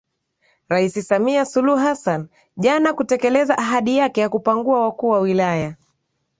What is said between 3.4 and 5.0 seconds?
ahadi yake ya kupangua